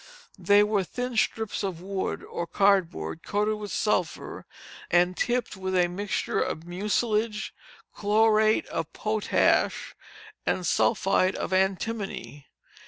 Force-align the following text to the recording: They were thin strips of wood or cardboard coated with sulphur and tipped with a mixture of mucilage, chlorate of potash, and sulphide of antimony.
They 0.39 0.63
were 0.63 0.83
thin 0.83 1.15
strips 1.15 1.61
of 1.63 1.79
wood 1.79 2.23
or 2.23 2.47
cardboard 2.47 3.21
coated 3.21 3.57
with 3.59 3.71
sulphur 3.71 4.47
and 4.89 5.15
tipped 5.15 5.55
with 5.55 5.75
a 5.75 5.87
mixture 5.89 6.41
of 6.41 6.65
mucilage, 6.65 7.53
chlorate 7.93 8.65
of 8.69 8.91
potash, 8.93 9.93
and 10.43 10.65
sulphide 10.65 11.35
of 11.35 11.53
antimony. 11.53 12.47